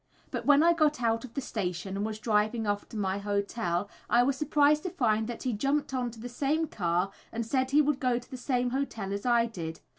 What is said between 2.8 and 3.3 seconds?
to my